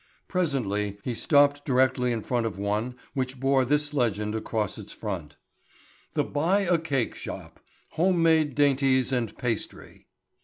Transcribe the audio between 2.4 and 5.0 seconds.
of one which bore this legend across its